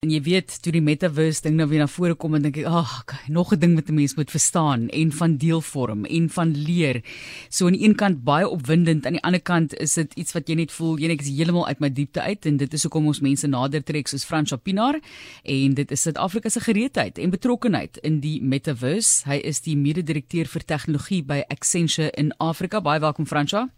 [0.00, 2.68] En jy weet, toe die metaverse ding nou weer na vore kom en dink ek,
[2.72, 6.30] ag, okay, nog 'n ding wat 'n mens moet verstaan en van deel vorm en
[6.30, 7.02] van leer.
[7.50, 10.48] So aan die een kant baie opwindend, aan die ander kant is dit iets wat
[10.48, 13.06] jy net voel, jy net is heeltemal uit my diepte uit en dit is hoekom
[13.06, 15.00] ons mense nader trek soos Frans Chapinaar
[15.44, 19.28] en dit is Suid-Afrika se gereedheid en betrokkenheid in die metaverse.
[19.28, 22.80] Hy is die mede-direkteur vir tegnologie by Accenture in Afrika.
[22.80, 23.68] Baie welkom Fransja.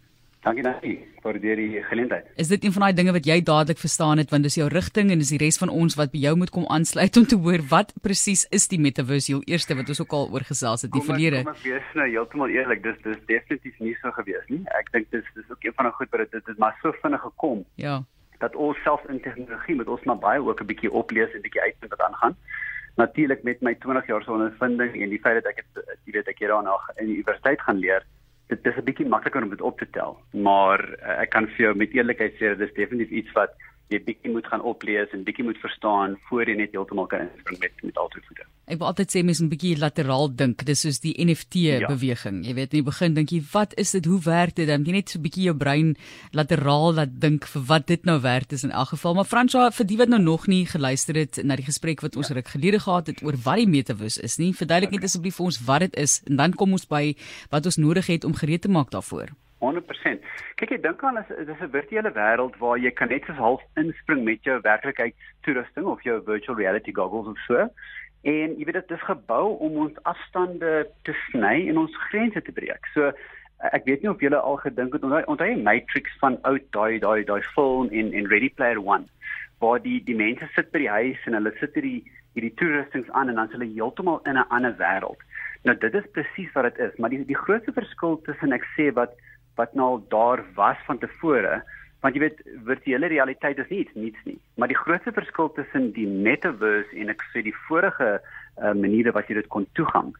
[0.43, 2.25] Dankie dankie vir die geleentheid.
[2.35, 5.11] Is dit een van daai dinge wat jy dadelik verstaan het want dis jou rigting
[5.13, 7.61] en dis die res van ons wat by jou moet kom aansluit om te hoor
[7.71, 11.03] wat presies is die metaverse heel eerste wat ons ook al oor gesels het die
[11.05, 11.45] verlede.
[11.47, 14.59] Kom ek wees nou heeltemal eerlik, dis dis definitief nie so gewees nie.
[14.75, 17.23] Ek dink dis dis ook een van die goed wat dit het maar so vinnig
[17.23, 17.61] gekom.
[17.79, 18.01] Ja.
[18.43, 21.63] Dat ons self in tegnologie met ons maar baie ook 'n bietjie oplees en bietjie
[21.63, 22.35] uitvind wat aangaan.
[22.99, 26.27] Natuurlik met my 20 jaar se ondervinding en die feit dat ek het jy weet
[26.27, 28.03] ek hier daarna in die universiteit gaan leer
[28.61, 31.65] dit is 'n bietjie makliker om dit op te tel, maar uh, ek kan vir
[31.65, 33.53] jou met eerlikheid sê dis definitief iets wat
[33.91, 37.59] jy bietjie moet gaan oplees en bietjie moet verstaan voor jy net heeltemal kan inspring
[37.59, 38.45] met met al twee voete.
[38.71, 40.63] Ek wil altyd sê mens moet 'n bietjie lateraal dink.
[40.65, 41.87] Dis soos die NFT ja.
[41.87, 42.45] beweging.
[42.45, 44.05] Jy weet, in die begin dink jy, wat is dit?
[44.05, 44.67] Hoe werk dit?
[44.67, 45.95] Dan jy net so 'n bietjie jou brein
[46.31, 49.13] lateraal laat dink vir wat dit nou werd is in elk geval.
[49.15, 52.29] Maar Fransja, vir die wat nou nog nie geluister het na die gesprek wat ons
[52.29, 52.35] ja.
[52.35, 55.11] ruk gelede gehad het oor wat die metaverse is nie, verduidelik net okay.
[55.11, 57.15] asseblief vir ons wat dit is en dan kom ons by
[57.49, 59.35] wat ons nodig het om gereed te maak daarvoor.
[59.63, 60.23] 100%.
[60.59, 63.33] Kyk, ek dink aan as dit is 'n virtuele wêreld waar jy kan net so
[63.33, 67.69] half inspring met jou werklikheid toerusting of jou virtual reality goggles of so.
[68.23, 72.51] En jy weet dit is gebou om ons afstande te sny en ons grense te
[72.51, 72.85] breek.
[72.93, 73.11] So
[73.71, 77.23] ek weet nie of julle al gedink het onthou die Matrix van oud daai daai
[77.23, 79.07] daai film in in Ready Player 1
[79.63, 82.03] waar die die mense sit by die huis en hulle sit hierdie
[82.33, 85.21] hierdie toerustings aan en dan is hulle heeltemal in 'n ander wêreld.
[85.63, 88.91] Nou dit is presies wat dit is, maar die die grootste verskil tussen ek sê
[88.93, 89.15] wat
[89.55, 91.63] wat nou daar was van tevore
[92.03, 94.39] want jy weet virtuele realiteit is nie iets niets nie.
[94.59, 99.31] Maar die grootste verskil tussen die metaverse en ek sê die vorige uh, maniere wat
[99.31, 100.11] jy dit kon toegang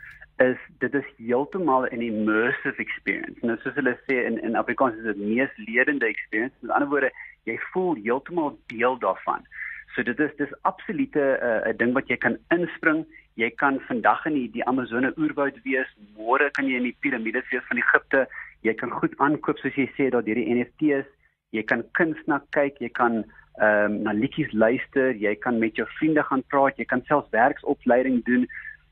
[0.41, 3.39] is dit is heeltemal 'n immersive experience.
[3.45, 6.55] Nou soos hulle sê in in Afrikaans is dit mees lerende experience.
[6.61, 7.11] Met ander woorde
[7.43, 9.45] jy voel heeltemal deel daarvan.
[9.93, 13.05] So dit is dis absolute eh, 'n uh, ding wat jy kan inspring.
[13.35, 17.49] Jy kan vandag in die, die Amazone oerwoud wees môre kan jy in die piramides
[17.51, 18.27] wees van Egipte
[18.63, 21.09] jy kan goed aankoop soos jy sê daar deur die NFT's,
[21.53, 23.23] jy kan kuns na kyk, jy kan
[23.61, 27.29] ehm um, na liedjies luister, jy kan met jou vriende gaan praat, jy kan selfs
[27.35, 28.47] werksopleiding doen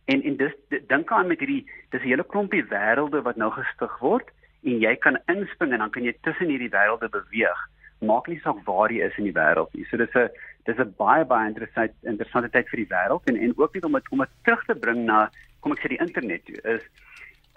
[0.06, 0.54] en en dis
[0.92, 4.30] dink aan met hierdie dis 'n hele klompie wêrelde wat nou gestig word
[4.64, 7.60] en jy kan inspring en dan kan jy tussen hierdie wêrelde beweeg.
[8.02, 9.86] Maak nie saak waar jy is in die wêreld nie.
[9.90, 10.30] So dis 'n
[10.66, 13.94] dis 'n baie baie interessante interessante tyd vir die wêreld en en ook net om
[13.94, 15.30] dit om dit terug te bring na
[15.62, 16.84] kom ek sê die internet toe is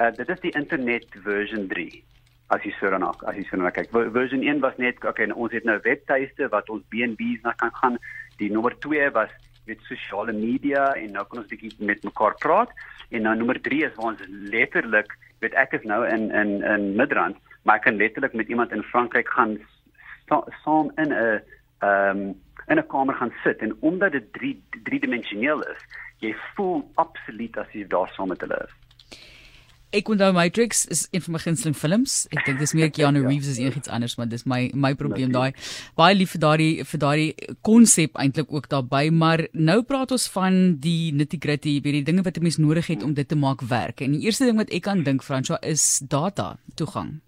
[0.00, 2.02] Uh, dit is die internet version 3
[2.54, 3.92] as jy so daarna as jy so na kyk.
[4.14, 7.98] Version 1 was net okay, ons het nou webtuiste wat ons B&B's na kan gaan.
[8.40, 9.30] Die nommer 2 was
[9.68, 12.74] met sosiale media en nou kan ons bietjie met mekaar praat.
[13.14, 16.90] En nou nommer 3 is waar ons letterlik, weet ek is nou in in in
[16.98, 19.58] Midrand, maar ek kan letterlik met iemand in Frankryk gaan
[20.64, 22.22] saam in 'n ehm um,
[22.66, 25.80] in 'n kamer gaan sit en omdat dit 3 driedimensioneel is,
[26.18, 28.83] jy voel absoluut as jy daar saam met hulle is.
[29.94, 32.14] Ek onthou Matrix is een van my gunsteling films.
[32.34, 33.28] Ek dink dis meer Keanu ja.
[33.30, 35.54] Reeves as enigiets anders, maar dis my my probleem daai.
[35.94, 40.58] Baie lief vir daardie vir daardie konsep eintlik ook daarbey, maar nou praat ons van
[40.82, 44.02] die nitty-gritty, weet die dinge wat 'n mens nodig het om dit te maak werk.
[44.02, 47.20] En die eerste ding wat ek kan dink, Franswa, is data toegang.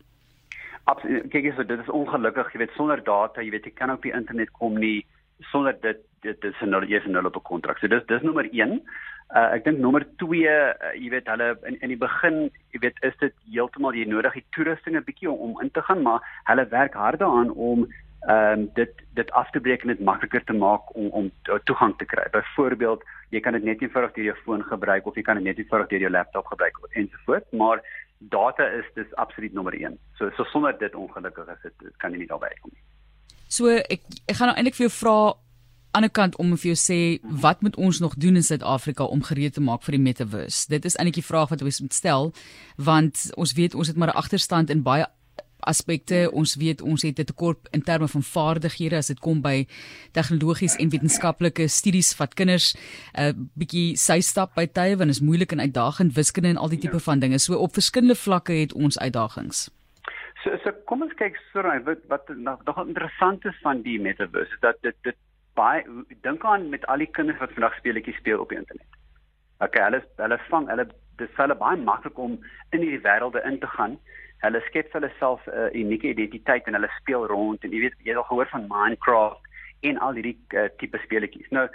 [0.84, 1.30] Absoluut.
[1.30, 4.14] Kyk eens, dit is ongelukkig, jy weet sonder data, jy weet jy kan op die
[4.14, 5.06] internet kom nie
[5.52, 7.78] sonder dit dit is 'n nulle is 'n nulle op 'n kontrak.
[7.78, 8.82] So dis dis nommer 1.
[9.34, 13.00] Uh, ek dink nommer 2, uh, jy weet hulle in in die begin, jy weet
[13.08, 16.22] is dit heeltemal jy nodig die toerusting 'n bietjie om, om in te gaan, maar
[16.46, 17.88] hulle werk hard daaraan om
[18.26, 21.30] ehm um, dit dit af te breek en dit makliker te maak om om
[21.64, 22.24] toegang te kry.
[22.32, 25.58] Byvoorbeeld, jy kan dit net eenvoudig deur jou foon gebruik of jy kan dit net
[25.58, 27.82] eenvoudig deur jou laptop gebruik ensovoorts, maar
[28.18, 29.98] data is dis absoluut nommer 1.
[30.18, 32.82] So so sonder dit ongelukkig is dit kan jy nie daarby kom nie.
[33.48, 35.18] So ek ek gaan nou eintlik vir jou vra
[35.96, 37.00] ander kant om vir jou sê
[37.42, 40.68] wat moet ons nog doen in Suid-Afrika om gereed te maak vir die metaverse?
[40.68, 42.32] Dit is eintlik die vraag wat ons moet stel
[42.76, 45.06] want ons weet ons het maar 'n agterstand in baie
[45.66, 46.30] aspekte.
[46.32, 49.66] Ons weet ons het 'n tekort in terme van vaardighede as dit kom by
[50.12, 55.20] tegnologies en wetenskaplike studies wat kinders 'n uh, bietjie sy stap by tye want is
[55.20, 57.06] moeilik en uitdagend wiskunde en al die tipe ja.
[57.08, 57.38] van dinge.
[57.38, 59.70] So op verskillende vlakke het ons uitdagings.
[60.44, 64.52] So so kom ons kyk so wat wat nog nog interessant is van die metaverse
[64.52, 65.16] is dat dit dit
[65.56, 65.82] baie
[66.26, 69.00] dink aan met al die kinders wat vandag speletjies speel op die internet.
[69.64, 70.86] Okay, hulle hulle vang hulle
[71.20, 72.36] dis vir hulle baie maklik om
[72.76, 73.96] in hierdie wêrelde in te gaan.
[74.44, 77.96] Hulle skep hulle self 'n uh, unieke identiteit en hulle speel rond en jy weet
[78.04, 79.40] jy het al gehoor van Minecraft
[79.88, 81.48] en al hierdie uh, tipe speletjies.
[81.50, 81.66] Nou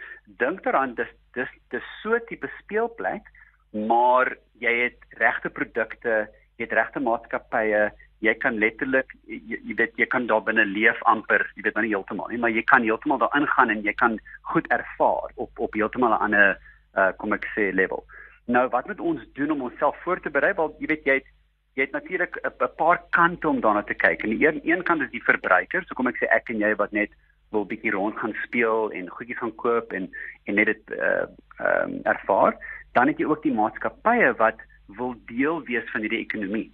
[0.44, 3.26] dink daaraan dis dis dis so tipe speelplek,
[3.72, 6.28] maar jy het regte produkte,
[6.58, 7.90] jy het regte maatskappye,
[8.22, 11.86] jy kan letterlik jy, jy weet jy kan daar binne leef amper, jy weet nou
[11.86, 14.20] nie heeltemal nie, maar jy kan heeltemal daar ingaan en jy kan
[14.54, 16.58] goed ervaar op op heeltemal 'n ander
[16.96, 18.06] uh, kom ek sê level.
[18.46, 20.54] Nou wat moet ons doen om onsself voor te berei?
[20.54, 21.30] Want jy weet jy het
[21.74, 24.24] jy het natuurlik 'n paar kante om daarna te kyk.
[24.24, 25.84] En die een een kant is die verbruiker.
[25.84, 27.12] So kom ek sê ek en jy wat net
[27.52, 30.10] wil bietjie rond gaan speel en goedjies gaan koop en
[30.46, 31.26] en net dit uh
[31.60, 32.58] ehm um, ervaar.
[32.94, 36.72] Dan het jy ook die maatskappye wat wil deel wees van hierdie ekonomie.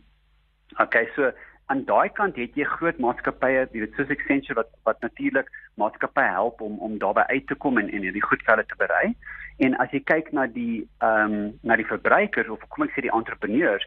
[0.76, 1.32] Okay, so
[1.68, 5.50] aan daai kant het jy groot maatskappye, jy weet soos Accenture wat wat natuurlik
[5.82, 8.80] maatskappye help om om daarbey uit te kom en en hierdie goed vir hulle te
[8.84, 9.16] berei.
[9.58, 13.04] En as jy kyk na die ehm um, na die verbruikers of kom ek sê
[13.08, 13.84] die entrepreneurs,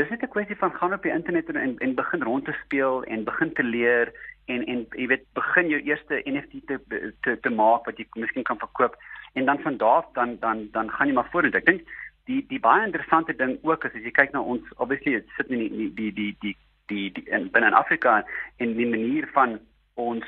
[0.00, 3.04] dis net 'n kwessie van gaan op die internet en en begin rond te speel
[3.04, 4.12] en begin te leer
[4.46, 6.78] en en jy weet begin jou eerste NFT te
[7.22, 8.96] te, te maak wat jy miskien kan verkoop
[9.34, 11.60] en dan van daar dan dan dan gaan jy maar vorentoe.
[11.60, 11.82] Ek dink
[12.30, 15.54] die die baie interessante ding ook is as jy kyk na ons obviously dit sit
[15.54, 16.56] in die die die die die
[16.90, 18.20] die, die in binne Afrika
[18.58, 19.58] en die manier van
[19.94, 20.26] ons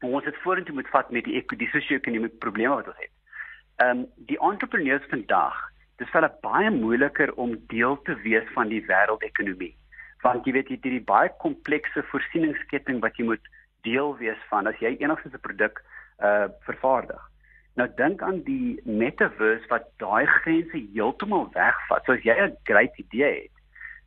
[0.00, 3.14] ons het vorentoe moet vat met die die sosio-ekonomiese probleme wat ons het
[3.80, 5.56] ehm um, die entrepreneurs vandag,
[5.96, 9.72] dit is vir hulle baie moeiliker om deel te wees van die wêreldekonomie.
[10.24, 13.48] Want jy weet jy het hierdie baie komplekse voorsieningsketting wat jy moet
[13.88, 15.80] deel wees van as jy enigsins 'n produk
[16.20, 17.22] uh vervaardig.
[17.78, 22.04] Nou dink aan die metaverse wat daai grense heeltemal wegvat.
[22.04, 23.54] So as jy 'n great idee het,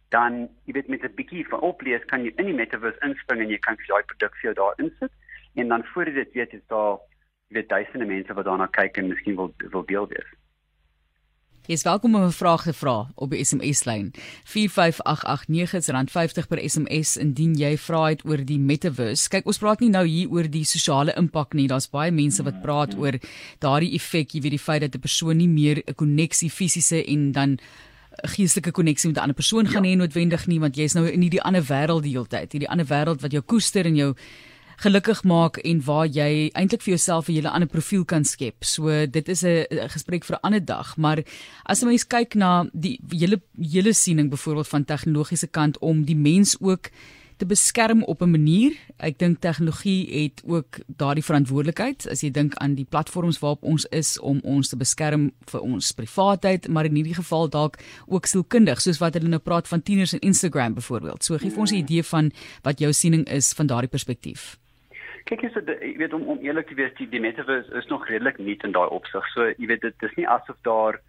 [0.10, 3.50] dan jy weet met 'n bietjie van oplees kan jy in die metaverse inspring en
[3.50, 5.12] jy kan vir daai produk vir jou daar insit
[5.56, 6.98] en dan voor jy dit weet is daar
[7.48, 10.30] weet duisende mense wat daarna kyk en miskien wil wil deel wees.
[11.64, 14.12] Jy is welkom om 'n vraag te vra op die SMS lyn
[14.44, 19.30] 45889 rand 50 per SMS indien jy vra het oor die metaverse.
[19.30, 21.68] Kyk, ons praat nie nou hier oor die sosiale impak nie.
[21.68, 23.14] Daar's baie mense wat praat oor
[23.60, 27.32] daardie effek, jy weet die feit dat 'n persoon nie meer 'n koneksie fisiese en
[27.32, 27.60] dan
[28.12, 29.92] geestelike koneksie met 'n ander persoon gaan ja.
[29.92, 32.52] hê noodwendig nie want jy's nou in hierdie ander wêreld die hele tyd.
[32.52, 34.16] Hierdie ander wêreld wat jou koester en jou
[34.84, 38.64] gelukkig maak en waar jy eintlik vir jouself 'n hele ander profiel kan skep.
[38.64, 41.24] So dit is 'n gesprek vir 'n ander dag, maar
[41.66, 46.16] as jy mens kyk na die hele hele siening byvoorbeeld van tegnologiese kant om die
[46.16, 46.90] mens ook
[47.38, 48.72] te beskerm op 'n manier.
[48.98, 53.86] Ek dink tegnologie het ook daardie verantwoordelikheid as jy dink aan die platforms waarop ons
[53.86, 58.82] is om ons te beskerm vir ons privaatheid, maar in hierdie geval dalk ook sielkundig,
[58.82, 61.24] soos wat hulle nou praat van tieners en Instagram byvoorbeeld.
[61.24, 62.32] So gee vir ons 'n idee van
[62.62, 64.63] wat jou siening is van daardie perspektief.
[65.30, 68.08] Kyk jy so jy weet om om eerlik te wees die, die metaverse is nog
[68.08, 69.28] redelik nuut in daai opsig.
[69.34, 71.00] So jy weet dit is nie asof daar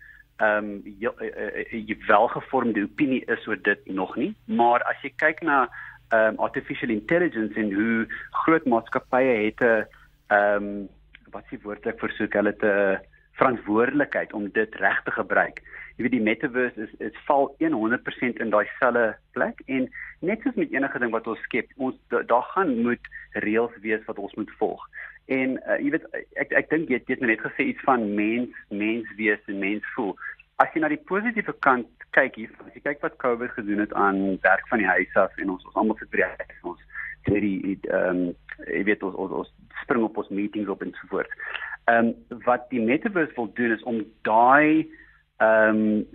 [0.42, 5.12] ehm um, 'n uh, uh, welgevormde opinie is oor dit nog nie, maar as jy
[5.16, 5.68] kyk na
[6.10, 9.86] ehm um, artificial intelligence en hoe groot maatskappye het 'n
[10.28, 10.88] ehm um,
[11.30, 12.98] wat s'ie woordelik versoek hulle te
[13.38, 15.62] verantwoordelikheid om dit reg te gebruik.
[15.96, 19.88] Jy weet die metaverse is is val 100% in daai selfe plek en
[20.26, 23.10] net soos met enige ding wat ons skep, ons daar gaan moet
[23.46, 24.82] reëls wees wat ons moet volg.
[25.32, 26.08] En uh, jy weet
[26.42, 29.86] ek ek dink jy, het nou net gesê iets van mens mens wees en mens
[29.94, 30.16] voel.
[30.62, 33.94] As jy na die positiewe kant kyk hier, as jy kyk wat COVID gedoen het
[33.98, 36.82] aan werk van die huis af en ons ons almal sit by die huis ons
[37.28, 38.26] sê die ehm
[38.68, 41.30] jy weet ons, ons ons spring op ons meetings op en so voort.
[41.90, 44.86] Ehm um, wat die metaverse wil doen is om daai
[45.44, 46.06] ehm um,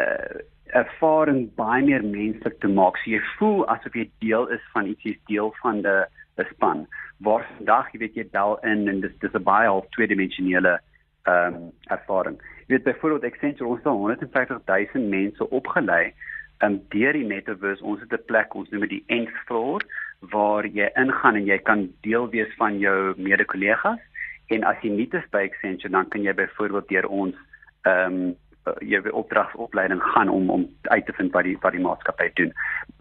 [0.00, 0.40] uh,
[0.80, 2.98] ervaring baie meer menslik te maak.
[3.02, 6.06] So jy voel asof jy deel is van iets, jy's deel van 'n
[6.38, 6.86] 'n span.
[7.26, 10.78] Waar vandag jy weet jy bel in en dis dis 'n baie half tweedimensionele
[11.26, 12.38] ehm um, ervaring.
[12.66, 16.12] Jy weet byvoorbeeld Accenture ons het 150 000 mense opgelei
[16.62, 17.84] um, deur die metaverse.
[17.84, 19.82] Ons het 'n plek, ons noem dit die nth floor
[20.20, 24.00] waar jy ingaan en jy kan deel wees van jou mede-kollegas
[24.46, 27.34] en as jy nie te by Accenture dan kan jy byvoorbeeld deur ons
[27.82, 28.36] ehm um,
[28.80, 32.52] jy by opdragsopleiding gaan om om uit te vind wat die wat die maatskappy doen.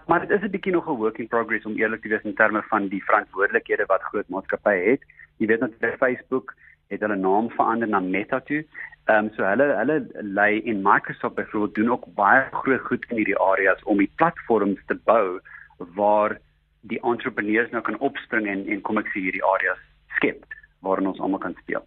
[0.08, 2.36] Maar dit is 'n bietjie nog 'n work in progress om eerlik te wees in
[2.36, 5.01] terme van die verantwoordelikhede wat groot maatskappye het.
[5.38, 6.56] Jy weet net Facebook
[6.88, 8.66] het hulle naam verander na Meta toe.
[9.06, 13.16] Ehm um, so hulle hulle lei en Microsoft byvoorbeeld doen ook baie groot goed in
[13.18, 15.39] hierdie areas om die platforms te bou
[15.78, 16.38] waar
[16.82, 19.80] die entrepreneurs nou kan opspring en en kom ek sê hierdie areas
[20.18, 20.46] skep
[20.80, 21.86] waarin ons almal kan speel.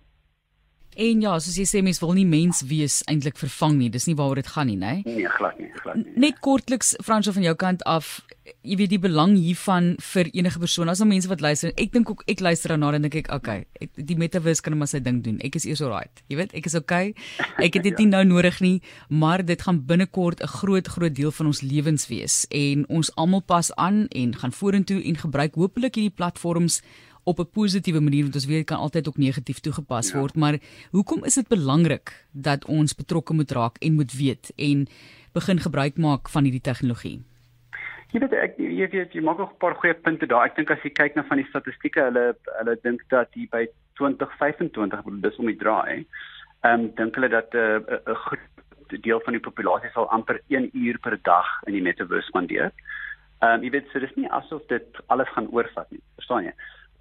[0.96, 3.88] En ja, soos jy sê mens wil nie mens wees eintlik vervang nie.
[3.92, 4.99] Dis nie waaroor dit gaan nie, né?
[5.06, 6.12] Nee, glad nie, glad nie.
[6.26, 8.18] Net kortliks Fransjo van jou kant af,
[8.66, 10.90] jy weet die belang hiervan vir enige persoon.
[10.92, 13.64] As daar mense wat luister, ek dink ook ek luister daarna en dink ek, okay,
[13.80, 15.38] ek, die metaverse kan maar sy ding doen.
[15.46, 16.22] Ek is eers alright.
[16.28, 17.14] Jy weet, ek is okay.
[17.64, 18.02] Ek het dit ja.
[18.02, 18.76] nie nou nodig nie,
[19.08, 23.40] maar dit gaan binnekort 'n groot groot deel van ons lewens wees en ons almal
[23.40, 26.82] pas aan en gaan vorentoe en gebruik hopelik hierdie platforms
[27.25, 30.19] op 'n positiewe manier want ons weet dit kan altyd ook negatief toegepas ja.
[30.19, 30.59] word, maar
[30.91, 34.87] hoekom is dit belangrik dat ons betrokke moet raak en moet weet en
[35.33, 37.23] begin gebruik maak van hierdie tegnologie?
[38.12, 40.45] Jy weet ek jy weet jy maak nog 'n paar goeie punte daar.
[40.45, 43.67] Ek dink as jy kyk na van die statistieke, hulle hulle dink dat hier by
[43.97, 46.05] 2025 dis om die draai.
[46.62, 50.11] Ehm um, dink hulle dat 'n uh, 'n uh, groot deel van die populasie sal
[50.11, 52.73] amper 1 uur per dag in die metaverse spandeer.
[53.41, 56.02] Ehm um, jy weet so dis nie asof dit alles gaan oorvat nie.
[56.17, 56.52] Verstaan jy?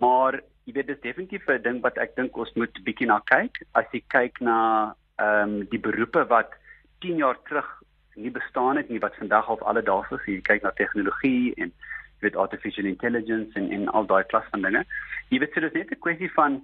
[0.01, 3.62] Maar jy weet dis definitief 'n ding wat ek dink ons moet bietjie na kyk.
[3.74, 6.58] As jy kyk na ehm um, die beroepe wat
[7.05, 7.70] 10 jaar terug
[8.15, 10.25] nie bestaan het nie wat vandag al alledaags is.
[10.25, 14.62] Jy kyk na tegnologie en jy weet artificial intelligence en en al daai klas van
[14.62, 14.86] dinge.
[15.29, 16.63] Jy weet so dis net 'n kwessie van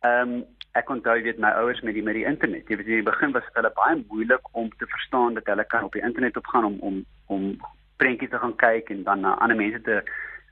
[0.00, 2.68] ehm um, ek onthou weet my ouers met die met die internet.
[2.68, 5.64] Jy weet in die begin was dit hulle baie moeilik om te verstaan dat hulle
[5.64, 7.56] kan op die internet opgaan om om om
[7.96, 10.02] prentjies te gaan kyk en dan na ander mense te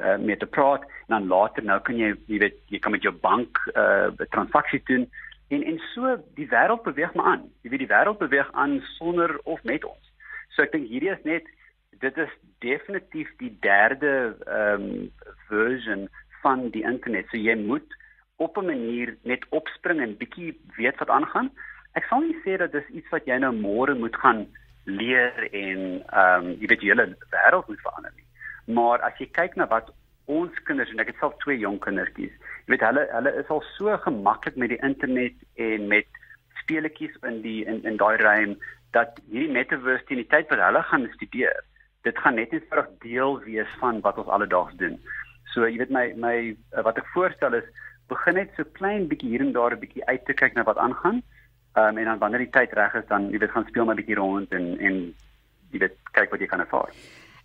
[0.02, 3.02] uh, mee te praat en dan later nou kan jy jy weet jy kan met
[3.02, 5.08] jou bank 'n uh, transaksie doen
[5.48, 7.44] en en so die wêreld beweeg maar aan.
[7.62, 10.12] Jy weet die wêreld beweeg aan sonder of met ons.
[10.54, 11.48] So ek dink hierdie is net
[12.04, 12.32] dit is
[12.64, 15.10] definitief die derde ehm um,
[15.48, 16.08] version
[16.42, 17.28] van die internet.
[17.30, 17.98] So jy moet
[18.36, 21.50] op 'n manier net opspring en bietjie weet wat aangaan.
[21.92, 24.46] Ek sal nie sê dat dis iets wat jy nou môre moet gaan
[24.84, 27.06] leer en ehm um, jy weet die hele
[27.36, 28.21] wêreld moet verander nie.
[28.66, 29.90] Maar as jy kyk na wat
[30.30, 32.34] ons kinders en ek het self twee jong kindertjies,
[32.66, 36.06] jy weet hulle hulle is al so gemaklik met die internet en met
[36.62, 38.56] speletjies in die in in daai ruim
[38.96, 41.58] dat hierdie metaverse teen die tyd wat hulle gaan studeer,
[42.06, 44.98] dit gaan net eenvoudig deel wees van wat ons alledaags doen.
[45.52, 46.36] So jy weet my my
[46.86, 47.68] wat ek voorstel is
[48.12, 50.78] begin net so klein bietjie hier en daar 'n bietjie uit te kyk na wat
[50.78, 51.22] aangaan.
[51.74, 53.94] Ehm um, en dan wanneer die tyd reg is dan jy weet gaan speel maar
[53.94, 55.14] 'n bietjie rond en en
[55.72, 56.90] jy weet kyk wat jy kan ervaar.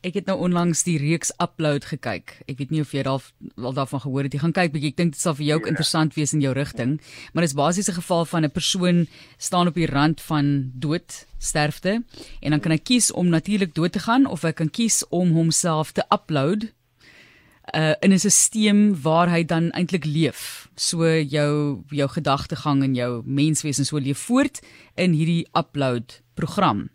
[0.07, 2.37] Ek het nou onlangs die reeks upload gekyk.
[2.47, 3.23] Ek weet nie of jy daar
[3.59, 4.35] al daarvan gehoor het.
[4.37, 4.91] Jy gaan kyk bietjie.
[4.93, 5.73] Ek dink dit sal vir jou ook ja.
[5.73, 6.93] interessant wees in jou rigting.
[7.33, 11.27] Maar dit is basies 'n geval van 'n persoon staan op die rand van dood,
[11.39, 12.03] sterfte
[12.41, 15.31] en dan kan hy kies om natuurlik dood te gaan of hy kan kies om
[15.31, 16.71] homself te upload
[17.75, 20.69] uh, in 'n stelsel waar hy dan eintlik leef.
[20.75, 24.61] So jou jou gedagtegang en jou menswees en so leef voort
[24.95, 26.89] in hierdie upload program.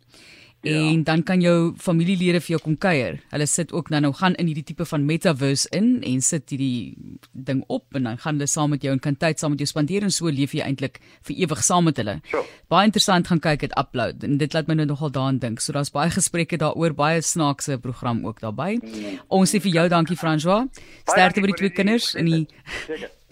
[0.62, 0.78] Ja.
[0.78, 3.18] En dan kan jou familielede vir jou kom kuier.
[3.32, 6.94] Hulle sit ook dan nou gaan in hierdie tipe van metaverse in en sit hierdie
[7.32, 9.66] ding op en dan gaan hulle saam met jou en kan tyd saam met jou
[9.66, 12.20] spandeer en so leef jy eintlik vir ewig saam met hulle.
[12.30, 12.44] Sure.
[12.70, 15.60] Baie interessant gaan kyk dit upload en dit laat my nou nogal daaraan dink.
[15.60, 18.78] So daar's baie gesprekke daaroor, baie snaakse program ook daarbey.
[18.78, 19.18] Mm.
[19.28, 20.68] Ons sê vir jou dankie François.
[21.10, 22.46] Sterkte met die twee kinders in die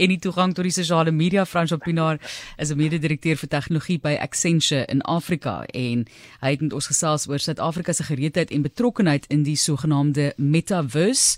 [0.00, 2.18] en die toegang tot die sosiale media Frans Opinaar
[2.56, 6.06] is 'n mede-direkteur vir tegnologie by Accenture in Afrika en
[6.40, 11.36] hy het met ons gesels oor Suid-Afrika se gereedheid en betrokkeheid in die sogenaamde metaverse